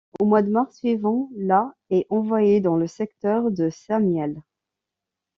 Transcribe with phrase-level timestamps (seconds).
[0.19, 4.41] Au mois de mars suivant, la est envoyée dans le secteur de Saint-Mihiel.